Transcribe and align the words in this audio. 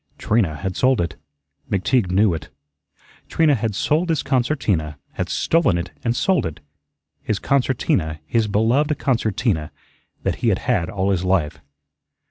Trina 0.17 0.55
had 0.55 0.75
sold 0.75 0.99
it. 0.99 1.15
McTeague 1.69 2.09
knew 2.09 2.33
it. 2.33 2.49
Trina 3.29 3.53
had 3.53 3.75
sold 3.75 4.09
his 4.09 4.23
concertina 4.23 4.97
had 5.11 5.29
stolen 5.29 5.77
it 5.77 5.91
and 6.03 6.15
sold 6.15 6.43
it 6.47 6.59
his 7.21 7.37
concertina, 7.37 8.19
his 8.25 8.47
beloved 8.47 8.97
concertina, 8.97 9.71
that 10.23 10.37
he 10.37 10.47
had 10.49 10.57
had 10.65 10.89
all 10.89 11.11
his 11.11 11.23
life. 11.23 11.61